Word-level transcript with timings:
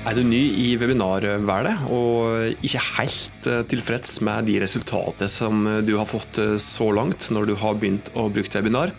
Er 0.00 0.16
du 0.16 0.22
ny 0.24 0.38
i 0.56 0.68
webinarværet 0.80 1.82
og 1.92 2.62
ikke 2.64 2.80
helt 2.96 3.48
eh, 3.50 3.60
tilfreds 3.68 4.14
med 4.24 4.46
de 4.48 4.54
resultatene 4.62 5.28
som 5.28 5.66
du 5.84 5.92
har 5.98 6.08
fått 6.08 6.40
eh, 6.40 6.54
så 6.56 6.88
langt 6.96 7.28
når 7.28 7.50
du 7.50 7.52
har 7.60 7.76
begynt 7.76 8.08
å 8.16 8.30
bruke 8.32 8.54
webinar? 8.56 8.94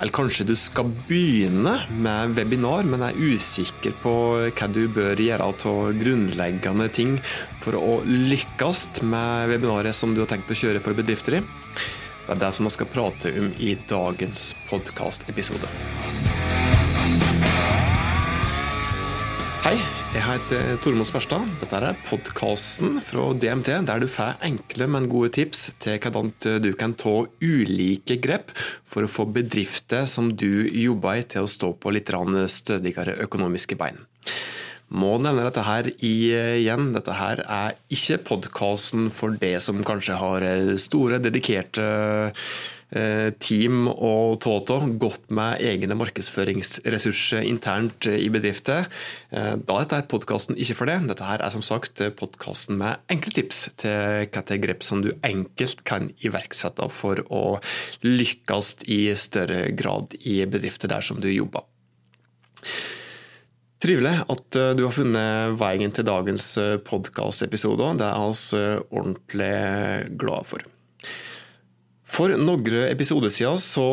Eller 0.00 0.14
kanskje 0.16 0.46
du 0.48 0.54
skal 0.56 0.88
begynne 1.10 1.74
med 1.92 2.32
webinar, 2.38 2.88
men 2.88 3.04
er 3.04 3.20
usikker 3.20 3.92
på 4.00 4.14
hva 4.48 4.68
du 4.72 4.86
bør 4.88 5.20
gjøre 5.20 5.50
av 5.50 6.00
grunnleggende 6.00 6.88
ting 6.88 7.18
for 7.60 7.76
å 7.76 7.98
lykkes 8.08 9.02
med 9.04 9.52
webinaret 9.52 9.92
som 9.96 10.16
du 10.16 10.22
har 10.24 10.32
tenkt 10.32 10.48
å 10.48 10.56
kjøre 10.56 10.80
for 10.80 10.96
bedrifter 10.96 11.36
i? 11.36 11.44
Det 12.24 12.32
er 12.32 12.40
det 12.46 12.54
som 12.56 12.64
vi 12.64 12.72
skal 12.72 12.88
prate 12.88 13.36
om 13.36 13.52
i 13.60 13.76
dagens 13.92 14.54
podkastepisode. 14.72 15.68
Hei, 19.60 19.74
jeg 20.14 20.22
heter 20.24 20.78
Tormod 20.80 21.04
Sperstad. 21.04 21.42
Dette 21.60 21.76
er 21.84 21.98
podkasten 22.06 22.94
fra 23.04 23.26
DMT, 23.36 23.68
der 23.84 24.00
du 24.00 24.06
får 24.08 24.38
enkle, 24.46 24.86
men 24.88 25.08
gode 25.12 25.34
tips 25.36 25.66
til 25.84 25.98
hvordan 26.00 26.30
du 26.64 26.70
kan 26.80 26.94
ta 26.96 27.12
ulike 27.44 28.16
grep 28.24 28.54
for 28.88 29.04
å 29.04 29.10
få 29.12 29.26
bedrifter 29.28 30.08
som 30.08 30.30
du 30.32 30.64
jobber 30.64 31.20
i, 31.20 31.26
til 31.28 31.44
å 31.44 31.52
stå 31.52 31.74
på 31.76 31.92
litt 31.92 32.08
stødigere 32.08 33.18
økonomiske 33.26 33.76
bein. 33.76 34.00
Må 34.88 35.18
nevne 35.20 35.44
dette 35.44 35.62
her 35.68 35.92
igjen. 35.92 36.94
Dette 36.96 37.20
her 37.20 37.44
er 37.44 37.76
ikke 37.92 38.22
podkasten 38.32 39.12
for 39.12 39.36
det 39.44 39.58
som 39.60 39.84
kanskje 39.84 40.16
har 40.24 40.48
store, 40.80 41.20
dedikerte 41.20 41.84
Eh, 42.30 42.78
team 43.40 43.86
og 43.90 44.40
Toto 44.42 44.80
gått 44.98 45.28
med 45.30 45.62
egne 45.62 45.94
markedsføringsressurser 45.94 47.44
internt 47.46 48.08
i 48.10 48.26
bedrifter. 48.32 48.88
Da 49.30 49.70
da 49.70 49.76
er 49.78 49.86
dette 49.86 50.10
podkasten 50.10 50.58
ikke 50.58 50.74
for 50.80 50.90
det. 50.90 50.98
Dette 51.06 51.26
her 51.26 51.42
er 51.44 51.52
som 51.54 51.62
sagt 51.62 52.02
podkasten 52.18 52.78
med 52.80 52.98
enkle 53.12 53.32
tips 53.36 53.62
til 53.80 54.26
hvilke 54.26 54.58
grep 54.64 54.82
som 54.86 55.04
du 55.04 55.12
enkelt 55.26 55.84
kan 55.88 56.10
iverksette 56.26 56.88
for 56.90 57.22
å 57.30 57.44
lykkes 58.02 58.74
i 58.90 59.02
større 59.14 59.68
grad 59.78 60.16
i 60.20 60.40
bedrifter 60.50 60.90
der 60.90 61.06
som 61.06 61.22
du 61.22 61.30
jobber. 61.30 61.62
Trivelig 63.80 64.18
at 64.28 64.58
eh, 64.60 64.74
du 64.76 64.84
har 64.84 64.92
funnet 64.92 65.56
veien 65.60 65.94
til 65.94 66.04
dagens 66.04 66.52
podkastepisode. 66.84 67.94
Det 68.02 68.10
er 68.10 68.18
vi 68.52 68.64
ordentlig 68.90 69.54
glad 70.20 70.50
for. 70.50 70.66
For 72.10 72.32
noen 72.34 72.88
episoder 72.88 73.30
siden 73.30 73.58
så, 73.62 73.84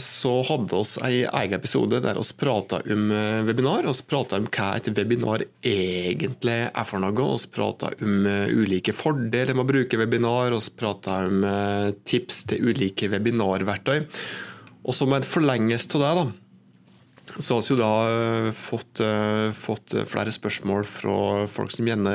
så 0.00 0.30
hadde 0.48 0.78
oss 0.78 0.94
en 1.02 1.12
egen 1.12 1.56
episode 1.58 2.00
der 2.00 2.16
vi 2.16 2.36
prata 2.40 2.80
om 2.80 3.10
eh, 3.12 3.42
webinar. 3.44 3.84
Vi 3.84 4.06
prata 4.08 4.38
om 4.40 4.48
hva 4.48 4.70
et 4.78 4.88
webinar 4.96 5.44
egentlig 5.60 6.56
er 6.70 6.88
for 6.88 7.04
noe. 7.04 7.12
Vi 7.12 7.52
prata 7.52 7.92
om 8.00 8.24
eh, 8.30 8.54
ulike 8.56 8.96
fordeler 8.96 9.52
med 9.52 9.66
å 9.66 9.68
bruke 9.68 10.00
webinar. 10.00 10.56
Vi 10.56 10.74
prata 10.80 11.20
om 11.28 11.44
eh, 11.44 11.90
tips 12.08 12.46
til 12.48 12.72
ulike 12.72 13.10
webinarverktøy. 13.12 14.06
Og 14.88 14.96
som 14.96 15.12
en 15.12 15.28
forlengelse 15.28 15.92
av 15.98 16.06
det, 16.06 16.12
da, 16.22 17.34
så 17.36 17.58
har 17.58 17.66
vi 17.66 17.74
jo 17.74 17.80
da 17.82 18.52
fått, 18.56 19.02
fått 19.58 19.92
flere 20.08 20.32
spørsmål 20.32 20.86
fra 20.88 21.18
folk 21.52 21.74
som 21.74 21.90
gjerne 21.90 22.14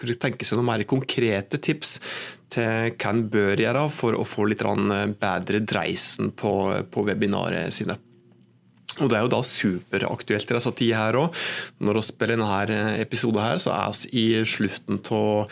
kunne 0.00 0.20
tenke 0.22 0.46
seg 0.46 0.60
noen 0.60 0.68
mer 0.70 0.84
konkrete 0.88 1.58
tips 1.60 1.98
til 2.52 2.94
hva 2.94 3.14
en 3.14 3.24
bør 3.32 3.62
gjøre 3.62 3.86
for 3.94 4.18
å 4.18 4.26
få 4.28 4.48
litt 4.50 4.64
bedre 5.20 5.62
dreisen 5.62 6.32
på, 6.36 6.52
på 6.90 7.04
webinaret 7.06 7.74
sine. 7.74 7.98
Og 8.98 9.08
Det 9.08 9.16
er 9.16 9.24
jo 9.24 9.32
da 9.32 9.40
superaktuelt 9.46 10.50
i 10.50 10.56
disse 10.56 10.74
tider 10.76 10.98
her 10.98 11.20
òg. 11.20 11.38
Når 11.80 12.00
vi 12.00 12.08
spiller 12.08 12.40
denne 12.40 12.98
episoden, 13.00 13.40
her, 13.44 13.62
så 13.62 13.72
er 13.76 13.94
vi 13.94 14.26
i 14.26 14.42
slutten 14.44 15.00
av 15.14 15.48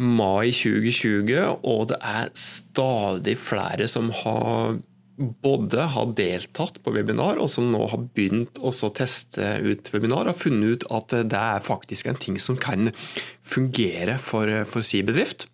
mai 0.00 0.52
2020, 0.54 1.58
og 1.68 1.90
det 1.90 1.98
er 2.00 2.30
stadig 2.38 3.36
flere 3.40 3.88
som 3.90 4.08
har 4.22 4.78
både 5.20 5.84
har 5.92 6.12
deltatt 6.16 6.78
på 6.80 6.92
webinar, 6.94 7.36
og 7.42 7.50
som 7.52 7.66
nå 7.68 7.82
har 7.92 8.06
begynt 8.16 8.60
å 8.64 8.72
teste 8.96 9.58
ut 9.60 9.90
webinar, 9.92 10.30
og 10.30 10.38
funnet 10.40 10.80
ut 10.80 10.86
at 10.96 11.16
det 11.28 11.40
er 11.40 11.64
faktisk 11.64 12.08
en 12.08 12.20
ting 12.20 12.38
som 12.40 12.56
kan 12.60 12.88
fungere 13.44 14.16
for, 14.22 14.48
for 14.70 14.86
si 14.86 15.02
bedrift 15.04 15.50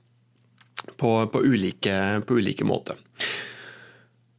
på, 0.96 1.10
på, 1.32 1.42
ulike, 1.42 1.96
på 2.26 2.38
ulike 2.38 2.66
måter. 2.68 2.98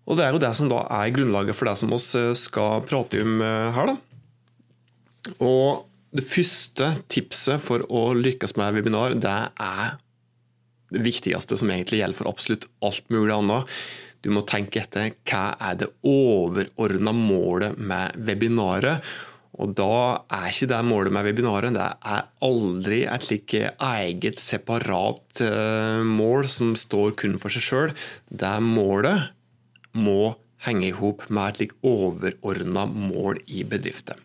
Og 0.07 0.15
Det 0.15 0.23
er 0.23 0.33
jo 0.33 0.41
det 0.41 0.53
som 0.55 0.69
da 0.71 0.85
er 1.01 1.13
grunnlaget 1.15 1.57
for 1.57 1.67
det 1.67 1.75
som 1.79 1.91
vi 1.91 1.99
skal 2.39 2.83
prate 2.87 3.21
om 3.25 3.41
eh, 3.43 3.75
her. 3.75 3.91
Da. 3.91 5.33
Og 5.43 5.85
Det 6.15 6.23
første 6.23 6.93
tipset 7.11 7.59
for 7.61 7.83
å 7.91 8.13
lykkes 8.15 8.55
med 8.57 8.77
webinar, 8.77 9.17
det 9.19 9.37
er 9.51 9.97
det 10.95 11.03
viktigste 11.03 11.57
som 11.59 11.69
egentlig 11.73 11.99
gjelder 11.99 12.15
for 12.15 12.29
absolutt 12.31 12.69
alt 12.87 13.09
mulig 13.11 13.35
annet. 13.35 13.67
Du 14.23 14.31
må 14.33 14.45
tenke 14.47 14.81
etter 14.81 15.11
hva 15.27 15.57
er 15.59 15.75
det 15.81 15.89
overordna 16.07 17.11
målet 17.13 17.75
med 17.77 18.15
webinaret. 18.15 19.03
Og 19.57 19.73
da 19.77 20.25
er 20.33 20.49
ikke 20.51 20.69
det 20.69 20.81
målet 20.85 21.15
med 21.15 21.25
webinaret. 21.29 21.73
Det 21.75 21.87
er 21.87 22.27
aldri 22.45 22.99
et 23.09 23.25
slik 23.25 23.55
eget, 23.57 24.41
separat 24.41 25.41
eh, 25.45 26.03
mål 26.05 26.49
som 26.51 26.75
står 26.77 27.15
kun 27.21 27.39
for 27.41 27.53
seg 27.53 27.65
sjøl. 27.65 27.95
Det 28.29 28.53
målet 28.63 29.31
må 29.97 30.35
henge 30.65 30.89
i 30.89 30.95
hop 30.97 31.25
med 31.29 31.53
et 31.53 31.61
slik 31.61 31.77
overordna 31.85 32.85
mål 32.89 33.41
i 33.47 33.63
bedriften. 33.67 34.21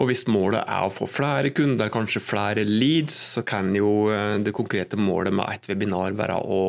Og 0.00 0.08
Hvis 0.08 0.24
målet 0.32 0.64
er 0.64 0.86
å 0.86 0.92
få 0.92 1.04
flere 1.10 1.50
kunder, 1.52 1.90
kanskje 1.92 2.22
flere 2.24 2.62
leads, 2.64 3.16
så 3.36 3.42
kan 3.44 3.68
jo 3.76 4.08
eh, 4.08 4.38
det 4.40 4.56
konkrete 4.56 4.96
målet 4.96 5.34
med 5.36 5.44
et 5.52 5.68
webinar 5.68 6.16
være 6.16 6.38
å 6.40 6.60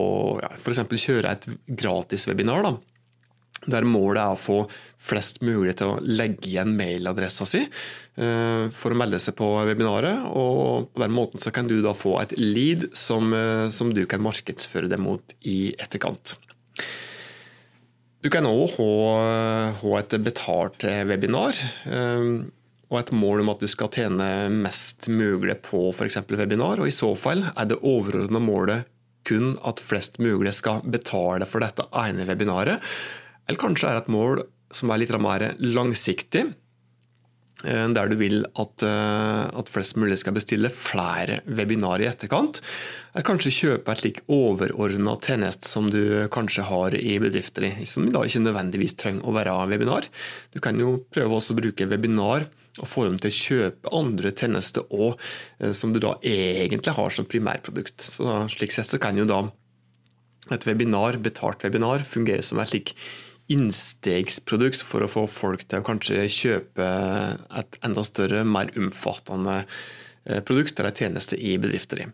ja, 0.44 0.52
f.eks. 0.58 0.84
kjøre 1.06 1.32
et 1.32 1.48
gratis 1.80 2.28
webinar. 2.28 2.68
Da, 2.68 2.74
der 3.70 3.86
målet 3.86 4.22
er 4.22 4.34
å 4.34 4.40
få 4.40 4.58
flest 5.02 5.42
mulig 5.46 5.76
til 5.80 5.94
å 5.94 6.00
legge 6.02 6.50
igjen 6.50 6.74
mailadressa 6.78 7.46
si 7.50 7.64
uh, 7.66 8.70
for 8.74 8.94
å 8.94 8.98
melde 8.98 9.20
seg 9.22 9.38
på 9.38 9.50
webinaret. 9.70 10.26
og 10.30 10.92
På 10.94 11.04
den 11.04 11.16
måten 11.16 11.42
så 11.42 11.54
kan 11.54 11.70
du 11.70 11.80
da 11.84 11.94
få 11.98 12.18
et 12.22 12.36
lead 12.40 12.90
som, 12.98 13.34
uh, 13.34 13.70
som 13.74 13.94
du 13.94 14.06
kan 14.10 14.24
markedsføre 14.24 14.90
deg 14.92 15.02
mot 15.02 15.36
i 15.42 15.74
etterkant. 15.78 16.38
Du 18.22 18.30
kan 18.30 18.46
òg 18.46 18.76
ha, 18.78 19.94
et 19.98 20.18
betalt 20.22 20.86
webinar. 21.10 21.58
Uh, 21.86 22.50
og 22.92 23.00
et 23.00 23.14
mål 23.16 23.46
om 23.46 23.54
at 23.54 23.62
du 23.64 23.70
skal 23.72 23.88
tjene 23.94 24.26
mest 24.52 25.08
mulig 25.08 25.56
på 25.64 25.90
f.eks. 25.94 26.20
webinar. 26.28 26.82
og 26.82 26.90
I 26.90 26.96
så 26.96 27.14
fall 27.16 27.46
er 27.54 27.70
det 27.70 27.80
overordna 27.88 28.42
målet 28.44 28.90
kun 29.28 29.54
at 29.68 29.80
flest 29.80 30.18
mulig 30.20 30.54
skal 30.58 30.82
betale 30.84 31.48
for 31.48 31.64
dette 31.64 31.86
ene 31.96 32.26
webinaret. 32.28 32.84
Eller 33.48 33.60
kanskje 33.62 33.90
er 33.90 34.02
et 34.02 34.12
mål 34.12 34.44
som 34.72 34.92
er 34.92 35.02
litt 35.02 35.14
mer 35.20 35.52
langsiktig, 35.60 36.46
Eh, 37.64 37.88
der 37.94 38.10
du 38.10 38.16
vil 38.18 38.42
at, 38.58 38.84
eh, 38.84 39.44
at, 39.60 39.70
flest 39.70 39.98
mulig 40.00 40.18
skal 40.22 40.34
bestille 40.34 40.72
flere 40.74 41.42
webinar 41.46 42.02
i 42.02 42.08
etterkant. 42.10 42.62
Eller 43.14 43.26
kanskje 43.28 43.54
kjøpe 43.54 43.92
et 43.92 44.02
slik 44.02 44.22
overordna 44.32 45.14
tjeneste 45.22 45.70
som 45.70 45.92
du 45.94 46.28
kanskje 46.34 46.66
har 46.66 46.96
i 46.98 47.20
bedrifter, 47.22 47.70
som 47.86 48.10
da 48.10 48.24
ikke 48.26 48.46
nødvendigvis 48.48 48.98
trenger 48.98 49.28
å 49.28 49.36
være 49.36 49.54
webinar. 49.70 50.10
Du 50.54 50.60
kan 50.60 50.80
jo 50.80 51.04
prøve 51.14 51.38
også 51.38 51.54
å 51.54 51.62
bruke 51.62 51.90
webinar 51.92 52.48
og 52.80 52.88
få 52.88 53.04
dem 53.06 53.20
til 53.20 53.30
å 53.30 53.40
kjøpe 53.40 53.94
andre 53.94 54.32
tjenester 54.32 54.88
òg, 54.90 55.20
eh, 55.60 55.72
som 55.72 55.94
du 55.94 56.00
da 56.00 56.16
egentlig 56.24 56.96
har 56.96 57.10
som 57.10 57.26
primærprodukt. 57.26 58.00
Så 58.00 58.50
slik 58.50 58.72
sett 58.72 58.88
så 58.88 59.00
kan 59.00 59.16
jo 59.16 59.26
da 59.26 59.52
et 60.50 60.66
webinar, 60.66 61.22
betalt 61.22 61.62
webinar 61.62 62.02
fungere 62.02 62.42
som 62.42 62.60
et 62.60 62.72
slik 62.72 62.96
innstegsprodukt 63.52 64.84
for 64.86 65.04
å 65.04 65.12
få 65.12 65.26
folk 65.30 65.66
til 65.68 65.82
å 65.82 65.88
kanskje 65.88 66.26
kjøpe 66.32 66.88
et 67.62 67.78
enda 67.86 68.06
større, 68.08 68.46
mer 68.48 68.72
omfattende 68.80 69.62
eh, 69.62 70.42
produkt 70.46 70.80
eller 70.80 70.96
tjeneste 70.96 71.40
i 71.40 71.58
bedrifter. 71.62 72.06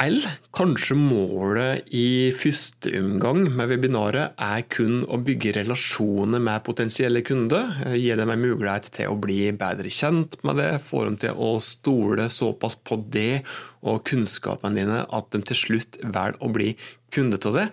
Eller 0.00 0.38
kanskje 0.56 0.94
målet 0.96 1.90
i 1.92 2.32
første 2.32 2.88
omgang 2.96 3.42
med 3.52 3.68
webinaret 3.68 4.38
er 4.40 4.62
kun 4.72 5.02
å 5.04 5.18
bygge 5.20 5.52
relasjoner 5.58 6.40
med 6.40 6.64
potensielle 6.64 7.20
kunder. 7.26 7.74
Eh, 7.84 7.98
gi 8.00 8.16
dem 8.16 8.32
en 8.32 8.40
mulighet 8.40 8.88
til 8.96 9.12
å 9.12 9.18
bli 9.20 9.42
bedre 9.52 9.92
kjent 9.92 10.38
med 10.46 10.56
det, 10.62 10.70
få 10.86 11.04
dem 11.04 11.20
til 11.20 11.36
å 11.36 11.52
stole 11.60 12.30
såpass 12.32 12.78
på 12.80 12.96
det 13.12 13.42
og 13.84 14.00
kunnskapene 14.08 14.80
dine 14.80 15.02
at 15.04 15.28
de 15.34 15.42
til 15.50 15.64
slutt 15.66 16.00
velger 16.00 16.40
å 16.40 16.48
bli 16.54 16.72
kunde 17.12 17.36
av 17.50 17.60
det. 17.60 17.68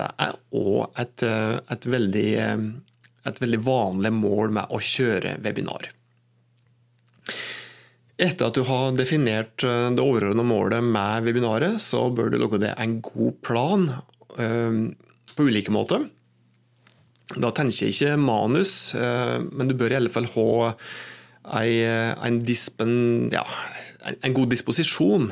Det 0.00 0.08
er 0.24 0.36
òg 0.56 1.00
et, 1.00 1.24
eh, 1.26 1.56
et, 1.74 1.86
veldig, 1.94 2.28
eh, 2.40 2.60
et 3.28 3.40
veldig 3.42 3.62
vanlig 3.64 4.12
mål 4.16 4.54
med 4.56 4.72
å 4.72 4.80
kjøre 4.80 5.36
webinar. 5.44 5.90
Etter 8.20 8.48
at 8.48 8.56
du 8.56 8.64
har 8.68 8.96
definert 8.96 9.64
eh, 9.64 9.88
det 9.96 10.04
overordnede 10.04 10.46
målet 10.46 10.84
med 10.84 11.28
webinaret, 11.28 11.80
så 11.80 12.06
bør 12.12 12.32
du 12.32 12.40
lage 12.40 12.62
det 12.64 12.72
en 12.78 13.00
god 13.04 13.36
plan 13.44 13.90
på 14.30 15.42
ulike 15.44 15.72
måter. 15.74 16.04
Da 17.34 17.50
tenker 17.50 17.88
jeg 17.88 17.96
ikke 17.96 18.14
manus, 18.22 18.94
men 18.94 19.68
du 19.68 19.74
bør 19.76 19.92
i 19.92 19.96
alle 19.98 20.12
fall 20.14 20.28
ha 20.32 20.70
en, 21.58 22.38
dispen, 22.46 22.92
ja, 23.34 23.42
en, 24.08 24.34
god 24.36 24.50
disposisjon. 24.52 25.30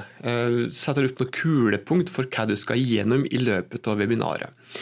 Setter 0.75 1.09
opp 1.09 1.20
noen 1.23 1.35
kulepunkt 1.35 2.12
for 2.12 2.29
hva 2.32 2.47
du 2.49 2.56
skal 2.59 2.81
gjennom 2.81 3.26
i 3.29 3.41
løpet 3.43 3.91
av 3.91 4.00
webinaret. 4.00 4.73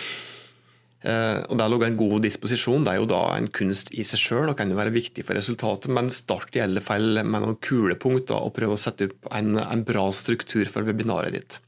Og 1.07 1.55
Der 1.61 1.71
lå 1.71 1.79
en 1.87 1.99
god 2.01 2.25
disposisjon. 2.25 2.83
Det 2.83 2.95
er 2.95 2.99
jo 2.99 3.09
da 3.11 3.23
en 3.37 3.47
kunst 3.55 3.93
i 3.95 4.03
seg 4.07 4.19
sjøl 4.19 4.51
og 4.51 4.57
kan 4.59 4.73
jo 4.73 4.79
være 4.79 4.95
viktig 4.95 5.23
for 5.27 5.39
resultatet, 5.39 5.93
men 5.95 6.11
start 6.11 6.57
i 6.59 6.65
alle 6.65 6.83
fall 6.83 7.21
med 7.23 7.45
noen 7.45 7.61
kulepunkt 7.63 8.33
og 8.35 8.55
prøv 8.57 8.75
å 8.75 8.81
sette 8.81 9.11
opp 9.13 9.31
en, 9.31 9.55
en 9.63 9.85
bra 9.87 10.09
struktur 10.11 10.67
for 10.73 10.89
webinaret 10.89 11.37
ditt. 11.37 11.61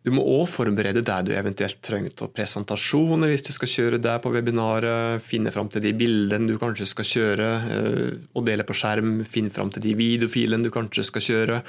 Du 0.00 0.08
må 0.16 0.22
òg 0.24 0.46
forberede 0.48 1.02
det 1.04 1.16
du 1.26 1.32
eventuelt 1.36 1.76
trenger 1.84 2.14
av 2.24 2.30
presentasjoner 2.32 3.28
hvis 3.28 3.44
du 3.44 3.50
skal 3.52 3.68
kjøre 3.68 3.98
det 4.00 4.14
på 4.24 4.32
webinaret. 4.32 5.20
Finne 5.20 5.52
fram 5.52 5.68
til 5.68 5.84
de 5.84 5.92
bildene 5.92 6.48
du 6.48 6.56
kanskje 6.60 6.88
skal 6.88 7.08
kjøre 7.08 7.48
eh, 7.74 8.14
og 8.32 8.46
dele 8.48 8.64
på 8.64 8.76
skjerm. 8.80 9.18
Finne 9.28 9.52
fram 9.52 9.72
til 9.74 9.84
de 9.84 9.92
videofilene 9.98 10.64
du 10.64 10.72
kanskje 10.72 11.04
skal 11.10 11.26
kjøre. 11.26 11.60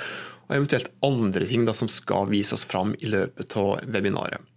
Og 0.48 0.56
eventuelt 0.62 0.94
andre 1.04 1.50
ting 1.50 1.68
da, 1.68 1.76
som 1.76 1.92
skal 1.92 2.32
vises 2.32 2.64
fram 2.68 2.96
i 3.04 3.12
løpet 3.12 3.58
av 3.60 3.84
webinaret. 3.92 4.48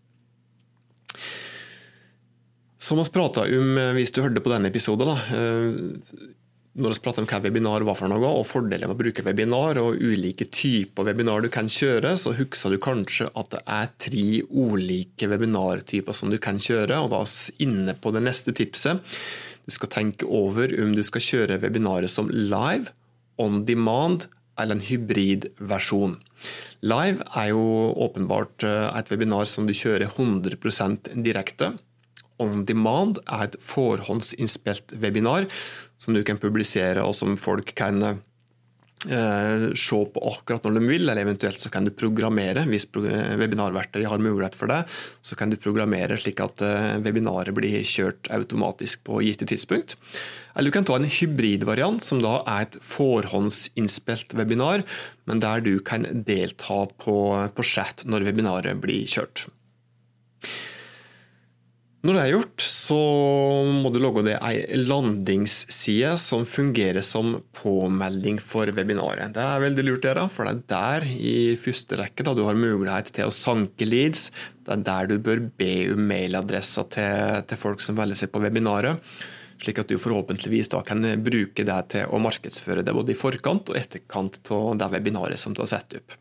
Som 2.79 3.03
vi 3.03 3.11
prata 3.11 3.49
om 3.49 3.79
eh, 3.81 3.93
hvis 3.99 4.15
du 4.15 4.23
hørte 4.23 4.45
på 4.45 4.55
denne 4.55 4.71
episoden, 4.71 5.11
da, 5.11 5.19
eh, 5.35 6.35
når 6.75 6.97
vi 6.97 7.03
prater 7.05 7.23
om 7.23 7.29
hva 7.31 7.39
webinar 7.45 7.85
var 7.87 7.95
for 7.99 8.11
noe, 8.11 8.31
og 8.41 8.49
fordeler 8.51 8.91
med 8.91 8.97
å 8.97 8.99
bruke 8.99 9.23
webinar 9.23 9.79
og 9.79 10.01
ulike 10.03 10.49
typer 10.51 11.07
webinar 11.07 11.45
du 11.45 11.51
kan 11.53 11.71
kjøre, 11.71 12.17
så 12.19 12.35
husker 12.35 12.75
du 12.75 12.81
kanskje 12.83 13.29
at 13.31 13.53
det 13.55 13.61
er 13.77 13.93
tre 14.03 14.27
ulike 14.51 15.29
webinartyper 15.31 16.17
som 16.17 16.35
du 16.35 16.41
kan 16.43 16.59
kjøre. 16.59 16.99
og 16.99 17.13
Da 17.15 17.23
er 17.23 17.63
inne 17.63 17.95
på 17.95 18.11
det 18.15 18.25
neste 18.27 18.55
tipset. 18.59 19.03
Du 19.65 19.73
skal 19.73 19.93
tenke 19.95 20.27
over 20.27 20.75
om 20.83 20.93
du 20.97 21.03
skal 21.07 21.23
kjøre 21.23 21.61
webinaret 21.63 22.11
som 22.11 22.33
live, 22.33 22.91
on 23.39 23.63
demand 23.67 24.27
eller 24.59 24.77
en 24.77 24.87
hybridversjon. 24.87 26.19
Live 26.85 27.25
er 27.39 27.49
jo 27.55 27.65
åpenbart 28.07 28.67
eh, 28.67 28.91
et 28.99 29.11
webinar 29.11 29.49
som 29.51 29.67
du 29.67 29.75
kjører 29.75 30.11
100% 30.11 31.11
direkte 31.25 31.73
on 32.43 32.65
demand 32.67 33.21
er 33.25 33.49
et 33.49 33.59
forhåndsinnspilt 33.63 34.97
webinar 35.01 35.47
som 36.01 36.17
du 36.17 36.23
kan 36.27 36.41
publisere, 36.43 37.03
og 37.05 37.15
som 37.17 37.37
folk 37.39 37.71
kan 37.79 38.03
eh, 38.09 39.67
se 39.79 40.01
på 40.15 40.25
akkurat 40.31 40.67
når 40.67 40.79
de 40.79 40.85
vil, 40.89 41.07
eller 41.07 41.23
eventuelt 41.23 41.63
så 41.63 41.71
kan 41.73 41.87
du 41.87 41.95
programmere. 41.95 42.67
Hvis 42.71 42.89
webinarverktøyet 42.91 44.11
har 44.11 44.23
mulighet 44.23 44.59
for 44.59 44.73
det, 44.73 44.83
så 45.23 45.39
kan 45.39 45.53
du 45.53 45.61
programmere 45.61 46.19
slik 46.21 46.43
at 46.45 46.65
eh, 46.67 46.95
webinaret 47.05 47.55
blir 47.57 47.83
kjørt 47.87 48.31
automatisk 48.35 49.05
på 49.07 49.23
gitte 49.25 49.49
tidspunkt. 49.51 49.97
Eller 50.55 50.71
du 50.71 50.75
kan 50.77 50.87
ta 50.87 50.99
en 50.99 51.11
hybridvariant, 51.11 52.05
som 52.07 52.21
da 52.23 52.37
er 52.47 52.69
et 52.69 52.77
forhåndsinnspilt 52.83 54.37
webinar, 54.39 54.85
men 55.27 55.43
der 55.43 55.65
du 55.65 55.81
kan 55.83 56.07
delta 56.27 56.85
på, 57.03 57.17
på 57.55 57.67
chat 57.67 58.07
når 58.07 58.29
webinaret 58.31 58.79
blir 58.83 59.07
kjørt. 59.11 59.49
Når 62.05 62.19
det 62.19 62.23
er 62.23 62.33
gjort, 62.35 62.61
så 62.61 62.97
må 63.65 63.89
du 63.89 63.97
logge 63.97 64.27
deg 64.27 64.35
ei 64.45 64.77
landingsside 64.77 66.11
som 66.21 66.43
fungerer 66.45 67.01
som 67.01 67.39
påmelding 67.57 68.37
for 68.45 68.69
webinaret. 68.77 69.33
Det 69.33 69.41
er 69.41 69.63
veldig 69.63 69.85
lurt, 69.87 70.03
dere, 70.05 70.27
for 70.29 70.45
det 70.45 70.53
er 70.53 70.67
der 70.69 71.07
i 71.17 71.37
første 71.57 71.97
rekke 71.97 72.27
da 72.27 72.35
du 72.37 72.43
har 72.45 72.59
mulighet 72.61 73.09
til 73.17 73.31
å 73.31 73.33
sanke 73.33 73.89
leads. 73.89 74.27
Det 74.67 74.75
er 74.75 74.83
der 74.85 75.09
du 75.09 75.17
bør 75.25 75.41
be 75.57 75.71
om 75.95 76.05
mailadressa 76.11 76.85
til, 76.93 77.41
til 77.49 77.63
folk 77.63 77.81
som 77.81 77.97
velger 77.97 78.21
seg 78.21 78.35
på 78.35 78.45
webinaret. 78.45 79.01
Slik 79.65 79.81
at 79.81 79.89
du 79.89 79.97
forhåpentligvis 79.97 80.75
da 80.75 80.83
kan 80.85 81.01
bruke 81.25 81.65
det 81.65 81.79
til 81.95 82.13
å 82.13 82.21
markedsføre 82.21 82.85
det 82.85 82.93
både 82.93 83.17
i 83.17 83.17
forkant 83.17 83.73
og 83.73 83.81
etterkant 83.81 84.43
av 84.53 84.77
det 84.77 84.93
webinaret 84.99 85.41
som 85.41 85.57
du 85.57 85.65
har 85.65 85.73
satt 85.73 85.97
opp. 86.03 86.19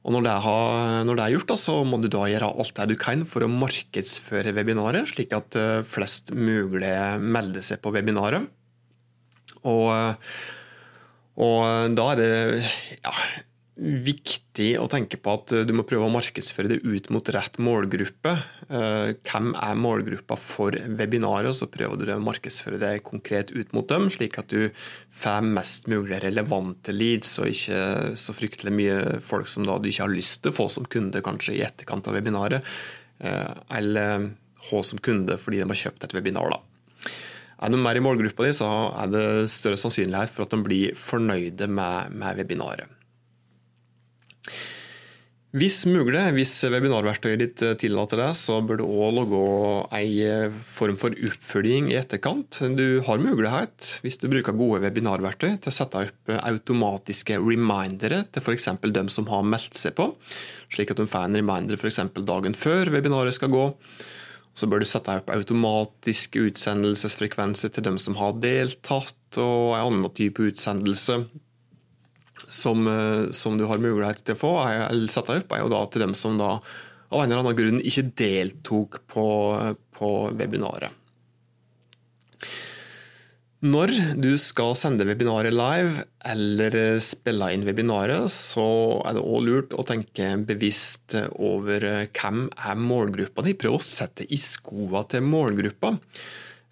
Og 0.00 0.14
når 0.14 0.24
det, 0.24 0.36
har, 0.46 1.02
når 1.04 1.18
det, 1.18 1.24
er 1.24 1.34
gjort, 1.34 1.50
da, 1.50 1.56
så 1.60 1.74
må 1.84 1.98
du 2.00 2.08
da 2.08 2.24
gjøre 2.30 2.48
alt 2.62 2.72
det 2.78 2.86
du 2.88 2.96
kan 3.00 3.26
for 3.28 3.44
å 3.44 3.50
markedsføre 3.52 4.54
webinaret, 4.56 5.10
slik 5.10 5.34
at 5.36 5.58
eh, 5.60 5.82
flest 5.84 6.32
mulig 6.32 6.94
melder 7.20 7.66
seg 7.66 7.82
på 7.84 7.92
webinaret. 7.92 8.48
Og, 9.68 10.16
og 11.36 11.96
da 11.98 12.06
er 12.14 12.20
det 12.22 12.30
ja, 13.02 13.12
viktig 13.80 14.74
å 14.76 14.88
tenke 14.92 15.16
på 15.16 15.32
at 15.38 15.52
du 15.64 15.70
må 15.72 15.86
prøve 15.88 16.04
å 16.04 16.12
markedsføre 16.12 16.68
det 16.68 16.80
ut 16.84 17.06
mot 17.14 17.30
rett 17.32 17.56
målgruppe. 17.62 18.34
Eh, 18.68 19.12
hvem 19.24 19.54
er 19.56 19.78
målgruppa 19.80 20.36
for 20.36 20.76
webinaret, 21.00 21.56
så 21.56 21.68
prøver 21.72 22.02
du 22.02 22.12
å 22.12 22.18
markedsføre 22.22 22.80
det 22.82 22.92
konkret 23.06 23.54
ut 23.54 23.72
mot 23.76 23.88
dem, 23.88 24.10
slik 24.12 24.36
at 24.42 24.52
du 24.52 24.68
får 25.22 25.48
mest 25.48 25.88
mulig 25.90 26.20
relevante 26.26 26.92
leads, 26.92 27.32
og 27.40 27.48
ikke 27.54 28.12
så 28.20 28.36
fryktelig 28.36 28.74
mye 28.76 29.00
folk 29.24 29.48
som 29.48 29.64
du 29.64 29.72
ikke 29.72 30.04
har 30.04 30.12
lyst 30.12 30.42
til 30.44 30.52
å 30.52 30.58
få 30.60 30.68
som 30.72 30.88
kunde 30.90 31.24
kanskje 31.24 31.56
i 31.56 31.64
etterkant 31.64 32.12
av 32.12 32.20
webinaret, 32.20 32.68
eh, 33.24 33.50
eller 33.80 34.30
ha 34.70 34.84
som 34.84 35.00
kunde 35.00 35.40
fordi 35.40 35.62
de 35.62 35.70
har 35.72 35.84
kjøpt 35.86 36.04
et 36.04 36.20
webinar. 36.20 36.52
da. 36.52 36.60
Er 37.60 37.72
de 37.72 37.80
mer 37.80 37.96
i 37.96 38.04
målgruppa 38.04 38.44
di, 38.44 38.54
så 38.56 38.68
er 38.92 39.08
det 39.12 39.26
større 39.52 39.80
sannsynlighet 39.80 40.32
for 40.32 40.44
at 40.44 40.52
de 40.52 40.64
blir 40.64 40.96
fornøyde 40.96 41.68
med, 41.68 42.12
med 42.12 42.36
webinaret. 42.40 42.99
Hvis 45.50 45.80
mulig, 45.90 46.20
hvis 46.36 46.52
webinarverktøyet 46.70 47.40
ditt 47.40 47.62
eh, 47.66 47.72
tillater 47.74 48.20
det, 48.22 48.28
så 48.38 48.60
bør 48.62 48.78
du 48.78 48.84
òg 48.86 49.16
logge 49.16 49.40
en 49.98 50.60
form 50.62 50.94
for 51.00 51.10
oppfølging 51.10 51.88
i 51.90 51.96
etterkant. 51.98 52.60
Du 52.78 53.00
har 53.08 53.18
mulighet, 53.18 53.96
hvis 54.04 54.20
du 54.22 54.28
bruker 54.30 54.54
gode 54.54 54.78
webinarverktøy, 54.84 55.56
til 55.58 55.72
å 55.72 55.74
sette 55.74 56.04
opp 56.06 56.30
eh, 56.30 56.38
automatiske 56.52 57.40
remindere 57.42 58.22
til 58.30 58.46
f.eks. 58.46 58.70
dem 58.94 59.10
som 59.10 59.26
har 59.32 59.42
meldt 59.42 59.74
seg 59.74 59.98
på, 59.98 60.12
slik 60.70 60.94
at 60.94 61.02
de 61.02 61.10
får 61.10 61.26
en 61.26 61.42
reminder 61.42 61.82
f.eks. 61.82 61.98
dagen 62.30 62.54
før 62.54 62.94
webinaret 62.94 63.34
skal 63.34 63.50
gå. 63.50 63.66
Så 64.54 64.70
bør 64.70 64.84
du 64.84 64.86
sette 64.86 65.18
opp 65.18 65.34
automatisk 65.34 66.38
utsendelsesfrekvenser 66.38 67.74
til 67.74 67.90
dem 67.90 67.98
som 67.98 68.22
har 68.22 68.38
deltatt, 68.38 69.18
og 69.34 69.74
en 69.74 69.82
annen 69.82 70.14
type 70.14 70.46
utsendelse 70.46 71.24
som, 72.52 72.86
eh, 72.90 73.30
som, 73.36 73.58
du 73.58 73.66
har 73.70 73.82
mulighet 73.82 74.24
til 74.24 74.36
å 74.36 74.42
få, 74.42 74.54
eller 74.66 75.12
sette 75.12 75.40
opp, 75.40 75.52
er 75.54 75.64
jo 75.64 75.72
da 75.72 75.84
til 75.86 76.06
dem 76.06 76.16
som 76.18 76.38
da 76.40 76.56
av 77.10 77.24
en 77.24 77.30
eller 77.30 77.42
annen 77.42 77.58
grunn 77.58 77.82
ikke 77.82 78.10
deltok 78.18 79.00
på, 79.10 79.26
på 79.96 80.10
webinaret. 80.38 80.94
Når 83.60 83.90
du 84.16 84.30
skal 84.40 84.72
sende 84.78 85.04
webinaret 85.04 85.52
live 85.52 86.06
eller 86.24 86.96
spille 87.04 87.50
inn 87.52 87.66
webinaret, 87.66 88.30
så 88.32 88.64
er 89.04 89.18
det 89.18 89.24
òg 89.24 89.42
lurt 89.44 89.74
å 89.76 89.84
tenke 89.84 90.30
bevisst 90.48 91.12
over 91.36 91.84
hvem 92.06 92.46
er 92.56 92.80
målgruppa 92.80 93.44
di. 93.44 93.52
Prøv 93.60 93.76
å 93.76 93.82
sette 93.84 94.24
i 94.32 94.38
skoa 94.40 95.02
til 95.12 95.26
målgruppa. 95.28 95.92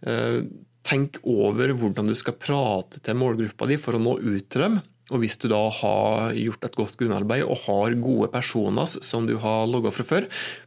Eh, 0.08 0.40
tenk 0.88 1.20
over 1.28 1.75
hvordan 1.76 2.08
du 2.08 2.16
skal 2.16 2.38
prate 2.40 3.02
til 3.04 3.20
målgruppa 3.20 3.68
di 3.68 3.76
for 3.76 3.99
å 3.99 4.00
nå 4.00 4.16
ut 4.23 4.49
til 4.49 4.64
dem. 4.64 4.80
Og 5.08 5.22
Hvis 5.22 5.38
du 5.40 5.48
da 5.48 5.60
har 5.72 6.34
gjort 6.36 6.66
et 6.68 6.76
godt 6.76 6.98
grunnarbeid 7.00 7.46
og 7.46 7.62
har 7.64 7.96
gode 7.96 8.28
personer 8.32 8.88
som 8.88 9.28
du 9.28 9.38
har 9.40 9.68
logga 9.70 9.92
fra 9.94 10.04
før, 10.04 10.26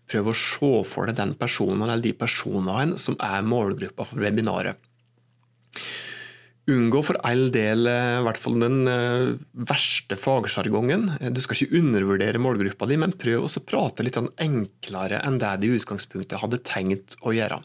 prøv 0.10 0.32
å 0.32 0.38
se 0.38 0.72
for 0.90 1.10
deg 1.10 1.20
den 1.20 1.36
personen 1.38 1.86
eller 1.86 2.02
de 2.02 2.16
personene 2.18 2.98
som 3.02 3.20
er 3.22 3.46
målgruppa 3.46 4.08
for 4.10 4.24
webinaret. 4.24 4.82
Unngå 6.72 7.02
for 7.04 7.18
all 7.26 7.48
del 7.54 7.88
eh, 7.90 8.20
i 8.20 8.26
hvert 8.26 8.40
fall 8.40 8.60
den 8.62 8.86
eh, 8.88 9.32
verste 9.68 10.18
fagsjargongen. 10.20 11.08
Du 11.34 11.42
skal 11.42 11.58
ikke 11.58 11.80
undervurdere 11.82 12.42
målgruppa 12.42 12.88
di, 12.90 13.00
men 13.02 13.16
prøv 13.18 13.48
å 13.48 13.64
prate 13.66 14.06
litt 14.06 14.20
enklere 14.22 15.24
enn 15.26 15.40
det 15.42 15.56
du 15.64 15.72
i 15.72 15.76
utgangspunktet 15.80 16.42
hadde 16.44 16.62
tenkt 16.68 17.18
å 17.26 17.34
gjøre. 17.36 17.60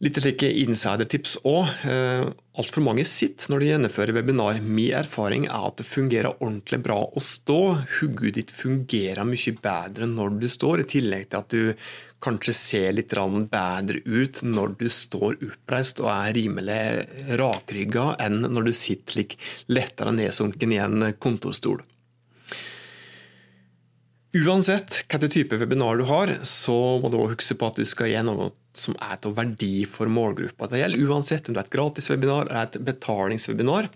Litt 0.00 0.16
slike 0.16 0.48
insidertips 0.62 1.34
òg. 1.44 1.74
Eh, 1.84 2.22
altfor 2.56 2.84
mange 2.86 3.02
sitter 3.04 3.52
når 3.52 3.60
de 3.60 3.66
gjennomfører 3.68 4.16
webinar. 4.16 4.60
Min 4.64 4.94
erfaring 4.96 5.44
er 5.44 5.66
at 5.68 5.76
det 5.76 5.84
fungerer 5.90 6.38
ordentlig 6.38 6.78
bra 6.86 6.96
å 7.04 7.20
stå. 7.20 7.58
Hodet 7.98 8.32
ditt 8.38 8.54
fungerer 8.54 9.28
mye 9.28 9.52
bedre 9.60 10.08
når 10.08 10.40
du 10.40 10.48
står, 10.48 10.80
i 10.80 10.88
tillegg 10.94 11.28
til 11.28 11.42
at 11.42 11.52
du 11.52 11.92
kanskje 12.24 12.56
ser 12.56 12.96
litt 12.96 13.12
bedre 13.12 14.00
ut 14.08 14.40
når 14.40 14.74
du 14.80 14.88
står 14.88 15.36
oppreist 15.36 16.00
og 16.00 16.08
er 16.14 16.32
rimelig 16.36 17.36
rakrygga, 17.36 18.16
enn 18.24 18.40
når 18.40 18.70
du 18.70 18.72
sitter 18.72 19.20
litt 19.20 19.36
lettere 19.68 20.16
nedsunken 20.16 20.72
i 20.72 20.80
en 20.80 21.10
kontorstol. 21.20 21.84
Uansett 24.30 25.00
hvilken 25.10 25.30
type 25.32 25.56
webinar 25.58 25.98
du 25.98 26.04
har, 26.06 26.30
så 26.46 26.74
må 27.02 27.08
du 27.10 27.16
også 27.18 27.34
huske 27.34 27.54
på 27.58 27.70
at 27.70 27.78
du 27.80 27.86
skal 27.88 28.12
gi 28.12 28.20
noe 28.22 28.52
som 28.78 28.94
er 29.02 29.18
til 29.18 29.32
verdi 29.34 29.72
for 29.90 30.06
målgruppa. 30.06 30.68
Det 30.70 30.78
gjelder 30.84 31.08
uansett 31.08 31.48
om 31.48 31.56
det 31.56 31.64
er 31.64 31.66
et 31.66 31.72
gratiswebinar 31.74 32.46
eller 32.46 32.68
et 32.68 32.78
betalingswebinar. 32.86 33.88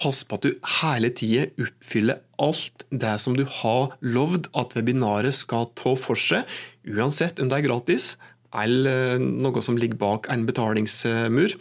Pass 0.00 0.20
på 0.28 0.36
at 0.36 0.44
du 0.44 0.58
hele 0.82 1.08
tida 1.16 1.46
oppfyller 1.56 2.20
alt 2.44 2.84
det 2.92 3.14
som 3.24 3.38
du 3.38 3.46
har 3.62 3.94
lovd 4.04 4.50
at 4.60 4.76
webinaret 4.76 5.38
skal 5.38 5.70
ta 5.72 5.94
for 5.96 6.20
seg, 6.20 6.44
uansett 6.84 7.40
om 7.40 7.48
det 7.48 7.62
er 7.62 7.68
gratis 7.70 8.12
eller 8.60 9.16
noe 9.22 9.62
som 9.64 9.78
ligger 9.80 9.96
bak 9.96 10.28
en 10.28 10.44
betalingsmur. 10.44 11.56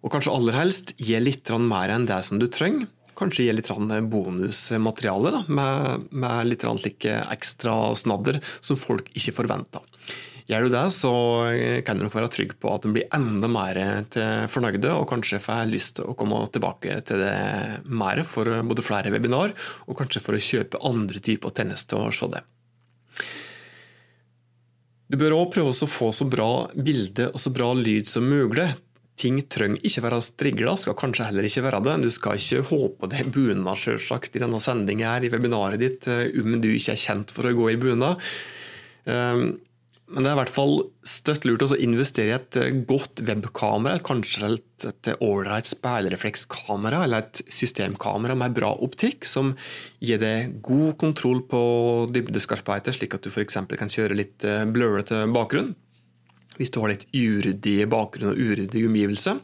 Og 0.00 0.14
kanskje 0.14 0.32
aller 0.32 0.56
helst 0.56 0.94
gi 0.96 1.18
litt 1.20 1.52
mer 1.60 1.92
enn 1.92 2.08
det 2.08 2.22
som 2.24 2.40
du 2.40 2.48
trenger. 2.48 2.88
Kanskje 3.20 3.46
gi 3.46 3.54
litt 3.54 3.70
bonusmateriale 4.10 5.34
da, 5.34 5.44
med, 5.48 6.08
med 6.10 6.48
litt 6.48 6.64
ekstra 6.64 7.94
snadder 7.94 8.40
som 8.60 8.80
folk 8.80 9.12
ikke 9.12 9.36
forventer. 9.42 9.84
Gjør 10.50 10.64
du 10.66 10.72
det, 10.72 10.86
så 10.90 11.10
kan 11.86 11.98
du 11.98 12.02
nok 12.02 12.16
være 12.16 12.30
trygg 12.32 12.56
på 12.58 12.70
at 12.72 12.82
du 12.82 12.90
blir 12.90 13.06
enda 13.14 13.46
mer 13.46 13.78
fornøyde, 14.50 14.90
og 14.90 15.06
kanskje 15.12 15.38
får 15.44 15.68
lyst 15.70 15.98
til 16.00 16.08
å 16.10 16.16
komme 16.18 16.40
tilbake 16.50 16.96
til 17.06 17.22
det 17.22 17.36
mer 17.86 18.24
for 18.26 18.50
både 18.66 18.82
flere 18.82 19.12
webinar, 19.14 19.54
og 19.86 20.00
kanskje 20.00 20.24
for 20.24 20.34
å 20.34 20.42
kjøpe 20.42 20.80
andre 20.88 21.22
typer 21.22 21.54
tjenester 21.54 22.02
og 22.02 22.16
se 22.16 22.32
det. 22.34 22.42
Du 25.10 25.18
bør 25.18 25.36
òg 25.36 25.52
prøve 25.54 25.70
å 25.70 25.90
få 25.90 26.10
så 26.14 26.26
bra 26.30 26.50
bilde 26.74 27.30
og 27.30 27.38
så 27.42 27.50
bra 27.54 27.72
lyd 27.74 28.06
som 28.10 28.26
mulig. 28.30 28.68
Ting 29.20 29.42
trenger 29.52 29.84
ikke 29.84 30.04
være 30.06 30.20
strigla, 30.24 30.76
skal 30.80 30.96
kanskje 30.96 31.28
heller 31.28 31.44
ikke 31.44 31.64
være 31.66 31.82
det. 31.84 31.96
Du 32.06 32.10
skal 32.14 32.40
ikke 32.40 32.64
håpe 32.70 33.10
det 33.12 33.20
er 33.20 33.32
bunad 33.34 33.80
selvsagt, 33.80 34.36
i 34.36 34.42
denne 34.42 34.60
sendinga 34.64 35.18
i 35.20 35.32
webinaret 35.32 35.82
ditt 35.82 36.08
om 36.08 36.54
du 36.62 36.70
ikke 36.72 36.94
er 36.94 37.02
kjent 37.04 37.34
for 37.34 37.50
å 37.50 37.56
gå 37.58 37.74
i 37.74 37.80
bunad. 37.80 38.30
Ehm, 39.10 39.50
men 40.10 40.24
det 40.24 40.30
er 40.30 40.34
i 40.34 40.38
hvert 40.40 40.50
fall 40.50 40.72
støtt 41.06 41.44
lurt 41.46 41.62
å 41.62 41.76
investere 41.78 42.32
i 42.32 42.34
et 42.34 42.56
eh, 42.58 42.78
godt 42.88 43.22
webkamera, 43.26 44.00
kanskje 44.02 44.56
et 44.88 45.10
ålreit 45.22 45.68
speilreflekskamera 45.70 47.04
eller 47.04 47.22
et 47.22 47.42
systemkamera 47.46 48.34
med 48.38 48.56
bra 48.56 48.72
optikk, 48.82 49.28
som 49.28 49.52
gir 50.02 50.18
deg 50.22 50.56
god 50.66 50.96
kontroll 51.02 51.44
på 51.46 51.62
dybdeskarpheten, 52.16 52.96
slik 52.96 53.14
at 53.14 53.26
du 53.26 53.30
f.eks. 53.30 53.60
kan 53.70 53.94
kjøre 53.94 54.18
litt 54.18 54.46
eh, 54.48 54.66
blørete 54.66 55.22
bakgrunn. 55.30 55.76
Hvis 56.60 56.74
du 56.74 56.82
har 56.82 56.92
litt 56.92 57.06
uryddig 57.16 57.86
bakgrunn 57.90 58.34
og 58.34 58.40
uryddig 58.40 58.84
omgivelse. 58.86 59.38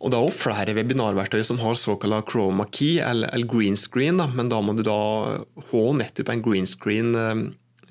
Og 0.00 0.10
Det 0.10 0.16
er 0.16 0.26
også 0.26 0.48
flere 0.48 0.74
webinarverktøy 0.74 1.42
som 1.44 1.60
har 1.60 1.76
såkalt 1.76 2.30
chroma 2.32 2.64
key 2.72 2.98
eller, 3.04 3.30
green 3.46 3.76
screen, 3.76 4.16
da, 4.16 4.26
men 4.32 4.48
da 4.48 4.60
må 4.64 4.72
du 4.74 4.82
da 4.86 4.96
ha 5.70 5.82
nettopp 5.96 6.32
en 6.32 6.44
green 6.44 6.68
screen 6.68 7.12
eh, 7.14 7.42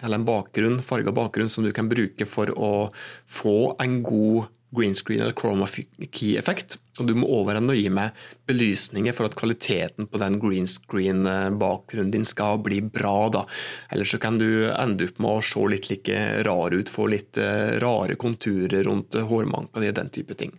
eller 0.01 0.17
en 0.17 0.25
bakgrunn, 0.25 0.79
farga 0.81 1.13
bakgrunn 1.13 1.51
som 1.51 1.65
du 1.65 1.71
kan 1.75 1.89
bruke 1.91 2.25
for 2.29 2.49
å 2.57 2.89
få 3.29 3.75
en 3.83 3.99
god 4.01 4.49
green 4.75 4.95
screen 4.95 5.21
eller 5.21 5.35
chroma 5.37 5.67
key-effekt. 5.67 6.77
Og 6.99 7.07
du 7.07 7.15
må 7.17 7.29
òg 7.31 7.47
være 7.49 7.63
nøye 7.63 7.91
med 7.93 8.15
belysninger 8.49 9.15
for 9.15 9.29
at 9.29 9.37
kvaliteten 9.39 10.09
på 10.11 10.21
den 10.21 10.37
green 10.41 10.67
screen-bakgrunnen 10.69 12.11
din 12.13 12.27
skal 12.27 12.61
bli 12.63 12.81
bra. 12.81 13.29
da. 13.33 13.45
Ellers 13.91 14.13
så 14.13 14.21
kan 14.21 14.39
du 14.41 14.69
ende 14.69 15.09
opp 15.09 15.19
med 15.19 15.31
å 15.31 15.45
se 15.45 15.65
litt 15.71 15.89
like 15.91 16.23
rar 16.47 16.75
ut, 16.75 16.91
få 16.91 17.09
litt 17.13 17.39
eh, 17.41 17.77
rare 17.81 18.19
konturer 18.19 18.83
rundt 18.87 19.15
hårmanka 19.15 19.81
di, 19.81 19.93
den 19.95 20.11
type 20.13 20.37
ting. 20.39 20.53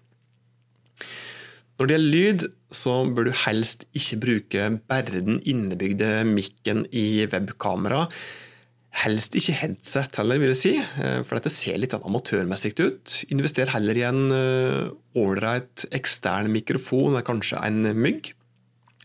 Når 1.80 1.88
det 1.88 1.94
gjelder 1.96 2.16
lyd, 2.16 2.42
så 2.76 2.94
bør 3.08 3.30
du 3.30 3.36
helst 3.46 3.86
ikke 3.96 4.20
bruke 4.20 4.68
bare 4.90 5.22
den 5.24 5.40
innebygde 5.48 6.20
mikken 6.28 6.84
i 6.92 7.24
webkamera. 7.24 8.04
Helst 8.90 9.36
ikke 9.38 9.54
headset 9.54 10.16
heller, 10.18 10.40
vil 10.42 10.50
jeg 10.50 10.58
si, 10.58 10.72
eh, 10.74 11.20
for 11.22 11.38
dette 11.38 11.52
ser 11.54 11.78
litt 11.78 11.94
amatørmessig 11.94 12.72
ut. 12.80 13.20
Invester 13.30 13.70
heller 13.70 13.96
i 13.96 14.02
en 14.02 14.24
eh, 14.34 14.88
ålreit 15.20 15.86
ekstern 15.94 16.50
mikrofon, 16.50 17.12
eller 17.12 17.26
kanskje 17.26 17.62
en 17.62 17.94
mygg. 17.94 18.32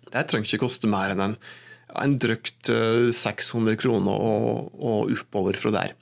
Det 0.10 0.26
trenger 0.26 0.50
ikke 0.50 0.66
koste 0.66 0.90
mer 0.90 1.14
enn 1.14 1.22
en, 1.28 1.38
en 2.02 2.18
drøyt 2.18 2.72
600 3.14 3.76
eh, 3.76 3.78
kroner 3.78 4.26
og, 4.26 4.74
og 4.74 5.14
oppover 5.14 5.62
fra 5.62 5.76
der. 5.78 5.96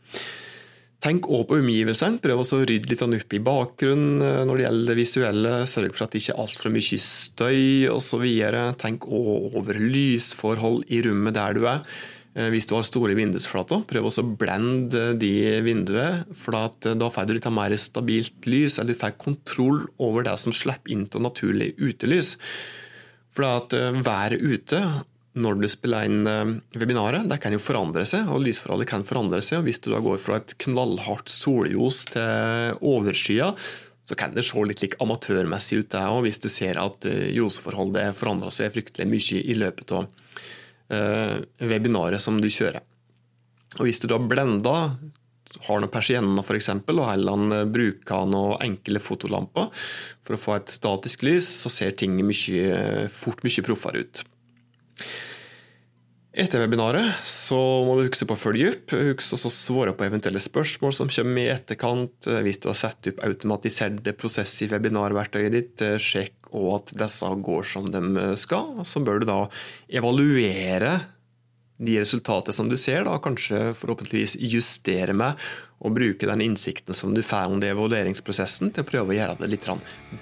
Tenk 1.04 1.28
òg 1.28 1.50
på 1.50 1.60
omgivelsene. 1.60 2.24
Prøv 2.24 2.40
å 2.40 2.63
rydde 2.63 2.88
litt 2.88 3.04
opp 3.04 3.36
i 3.36 3.44
bakgrunnen 3.44 4.48
når 4.48 4.56
det 4.56 4.63
gjelder 4.63 4.88
det 4.94 5.00
visuelle. 5.02 5.56
Sørg 5.68 5.92
for 5.92 6.08
at 6.08 6.16
det 6.16 6.24
ikke 6.24 6.38
er 6.38 6.44
altfor 6.46 6.72
mye 6.72 7.00
støy 7.04 7.63
osv. 7.92 8.24
Tenk 8.80 9.10
òg 9.12 9.58
over 9.60 9.82
lysforhold 9.84 10.86
i 10.88 11.04
rommet 11.04 11.36
der 11.36 11.60
du 11.60 11.68
er. 11.68 11.84
Eh, 12.34 12.50
hvis 12.50 12.66
du 12.66 12.74
har 12.74 12.86
store 12.86 13.13
vindusflater, 13.18 13.84
prøv 13.90 14.10
også 14.10 14.24
å 14.25 14.34
blende 14.42 15.12
de 15.22 15.34
vinduene, 15.66 16.24
for 16.38 16.58
eh, 16.58 16.94
da 16.98 17.10
får 17.13 17.30
du 17.30 17.36
litt 17.38 17.50
mer 17.54 17.75
stabilt 17.78 18.50
lys, 18.50 18.80
eller 18.80 18.96
du 18.96 19.02
får 19.04 19.18
kontroll 19.22 19.84
over 20.02 20.25
det 20.25 20.36
som 20.42 20.56
slipper 20.56 20.96
inn 20.96 21.06
til 21.13 21.25
naturlig 21.25 21.74
utelys. 21.78 22.36
For 23.34 23.50
at 23.52 23.78
eh, 23.78 24.02
været 24.02 24.42
ute 24.42 24.82
når 25.34 25.62
du 25.62 25.66
spiller 25.66 26.06
inn 26.06 26.28
webinaret, 26.78 27.25
det 27.25 27.40
kan 27.42 27.56
jo 27.56 27.62
forandre 27.62 28.04
seg, 28.06 28.28
og 28.30 28.44
lysforholdet 28.46 28.86
kan 28.92 29.06
forandre 29.06 29.40
seg. 29.42 29.63
og 29.63 29.66
Hvis 29.66 29.82
du 29.82 29.88
da 29.90 30.02
går 30.06 30.20
fra 30.22 30.38
et 30.38 30.54
knallhardt 30.62 31.32
solljos 31.34 32.04
til 32.13 32.78
overskya, 32.86 33.48
så 34.06 34.18
kan 34.20 34.36
det 34.36 34.44
se 34.46 34.62
litt 34.62 34.84
like 34.84 35.00
amatørmessig 35.02 35.80
ut, 35.80 35.90
det 35.90 36.04
òg, 36.06 36.20
hvis 36.28 36.38
du 36.44 36.52
ser 36.54 36.78
at 36.78 37.08
ljosforholdet 37.34 38.13
forandrer 38.20 38.54
seg 38.54 38.75
fryktelig 38.75 39.10
mye 39.10 39.42
i 39.42 39.58
løpet 39.58 39.96
av 39.98 40.06
webinaret 41.64 42.22
som 42.22 42.40
du 42.42 42.50
kjører. 42.52 42.82
Og 43.80 43.88
Hvis 43.88 44.02
du 44.04 44.08
da 44.12 44.20
blenda, 44.22 44.96
har 45.68 45.82
noen 45.82 45.92
persienner 45.94 46.44
f.eks., 46.44 46.70
og 46.74 47.04
heller 47.06 47.68
bruker 47.70 48.30
noen 48.30 48.62
enkle 48.66 49.02
fotolamper 49.02 49.70
for 50.24 50.36
å 50.36 50.42
få 50.42 50.56
et 50.58 50.74
statisk 50.74 51.26
lys, 51.28 51.50
så 51.64 51.72
ser 51.74 51.98
ting 51.98 52.18
mye, 52.18 53.08
fort 53.14 53.44
mye 53.46 53.66
proffere 53.66 54.04
ut. 54.04 54.24
Etter 56.34 56.63
webinaret 56.63 57.20
så 57.30 57.58
må 57.86 57.94
du 57.94 58.08
huske 58.08 58.25
på 58.25 58.34
å 58.34 58.42
følge 58.42 58.72
opp. 58.72 58.94
Husk 58.98 59.36
også 59.36 59.52
å 59.52 59.54
svare 59.54 59.92
på 59.94 60.08
eventuelle 60.08 60.42
spørsmål 60.42 60.96
som 60.98 61.12
kommer 61.13 61.44
i 61.44 61.52
etterkant. 61.54 62.25
Hvis 62.25 62.58
du 62.63 62.72
har 62.72 62.80
satt 62.80 63.12
opp 63.12 63.22
automatiserte 63.28 64.16
prosesser 64.18 64.66
i 64.66 64.74
webinarverktøyet 64.74 65.54
ditt, 65.54 65.84
sjekk 66.02 66.50
og 66.50 66.70
at 66.80 66.96
disse 67.04 67.30
går 67.46 67.70
som 67.70 67.92
de 67.94 68.25
skal. 68.42 68.82
Så 68.82 69.04
bør 69.06 69.22
du 69.22 69.30
da 69.30 69.40
evaluere 69.94 70.98
de 71.84 72.00
resultatene 72.02 72.58
som 72.58 72.70
du 72.70 72.80
ser, 72.82 73.06
da 73.06 73.20
kanskje 73.22 73.72
forhåpentligvis 73.78 74.40
justere 74.42 75.13
med 75.18 75.38
og 75.84 75.94
bruke 75.98 76.30
den 76.30 76.42
innsikten 76.46 76.98
som 76.98 77.13
du 77.13 77.22
får 77.25 77.54
under 77.54 77.74
evalueringsprosessen, 77.75 78.74
til 78.74 78.86
å 78.86 78.90
prøve 78.90 79.13
å 79.13 79.20
gjøre 79.20 79.42
det 79.42 79.54
litt 79.54 79.68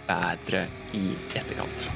bedre 0.08 0.66
i 0.98 1.12
etterkant. 1.38 1.92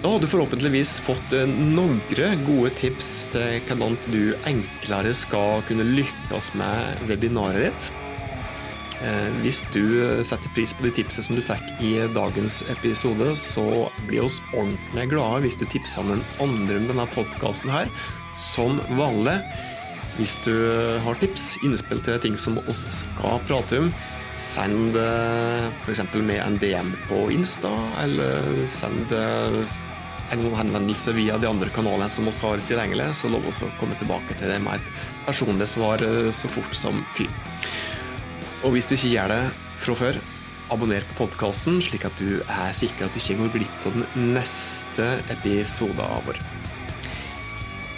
Da 0.00 0.08
har 0.08 0.20
du 0.20 0.24
forhåpentligvis 0.26 0.94
fått 1.04 1.32
eh, 1.36 1.44
noen 1.44 1.98
gode 2.46 2.70
tips 2.78 3.08
til 3.34 3.58
hvordan 3.68 3.98
du 4.08 4.32
enklere 4.48 5.10
skal 5.12 5.60
kunne 5.68 5.84
lykkes 5.84 6.54
med 6.56 7.02
webinaret 7.10 7.66
ditt. 7.66 7.88
Eh, 9.04 9.28
hvis 9.44 9.60
du 9.74 9.84
setter 10.24 10.48
pris 10.56 10.72
på 10.72 10.86
de 10.86 10.92
tipsene 10.96 11.26
som 11.26 11.36
du 11.36 11.42
fikk 11.44 11.84
i 11.84 11.90
dagens 12.14 12.62
episode, 12.72 13.28
så 13.36 13.90
blir 14.06 14.24
oss 14.24 14.38
ordentlig 14.54 15.10
glade 15.12 15.42
hvis 15.44 15.60
du 15.60 15.66
tipser 15.68 16.08
noen 16.08 16.24
andre 16.40 16.80
om 16.80 16.88
denne 16.88 17.06
podkasten 17.12 17.68
her, 17.74 17.92
som 18.32 18.80
vanlig. 18.96 19.36
Hvis 20.16 20.38
du 20.48 20.54
har 21.04 21.20
tips, 21.20 21.58
innspill 21.60 22.00
til 22.04 22.16
ting 22.24 22.40
som 22.40 22.56
oss 22.64 22.86
skal 23.02 23.36
prate 23.44 23.84
om, 23.84 23.92
send 24.40 24.96
f.eks. 24.96 26.02
med 26.16 26.40
en 26.40 26.56
DM 26.60 26.88
på 27.04 27.26
Insta, 27.36 27.76
eller 28.00 28.64
send 28.64 29.12
en 30.30 30.54
henvendelse 30.54 31.12
via 31.16 31.38
de 31.38 31.48
andre 31.48 31.70
kanalene 31.74 32.10
som 32.10 32.26
vi 32.28 32.34
har 32.42 32.62
tilgjengelig, 32.68 33.08
så 33.18 33.30
lov 33.30 33.48
oss 33.50 33.62
å 33.66 33.70
komme 33.80 33.98
tilbake 33.98 34.36
til 34.38 34.52
det 34.52 34.60
med 34.62 34.78
et 34.78 34.92
personlig 35.26 35.68
svar 35.70 36.02
eh, 36.06 36.30
så 36.34 36.50
fort 36.50 36.74
som 36.76 37.02
fy. 37.16 37.26
Og 38.64 38.74
hvis 38.74 38.90
du 38.90 38.94
ikke 38.96 39.14
gjør 39.14 39.34
det 39.34 39.42
fra 39.80 39.96
før, 39.96 40.20
abonner 40.70 41.04
på 41.10 41.24
podkasten, 41.24 41.80
slik 41.82 42.06
at 42.06 42.20
du 42.20 42.38
er 42.44 42.74
sikker 42.76 43.08
at 43.08 43.16
du 43.16 43.20
ikke 43.22 43.40
går 43.40 43.54
glipp 43.56 43.88
av 43.88 43.96
den 43.96 44.34
neste 44.36 45.08
episoden 45.32 46.04
av 46.06 46.22
vår. 46.28 46.38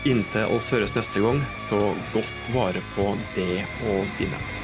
Inntil 0.09 0.57
oss 0.57 0.73
høres 0.75 0.97
neste 0.97 1.23
gang, 1.23 1.45
ta 1.69 1.85
godt 2.15 2.51
vare 2.57 2.83
på 2.97 3.13
det 3.37 3.63
og 3.93 4.19
dine. 4.19 4.62